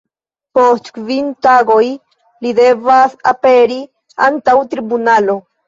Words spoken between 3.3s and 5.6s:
aperi antaŭ tribunalo.